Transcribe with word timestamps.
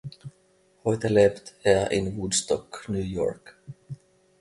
Heute 0.83 1.09
lebt 1.09 1.53
er 1.61 1.91
in 1.91 2.17
Woodstock, 2.17 2.85
New 2.89 2.97
York. 2.97 3.55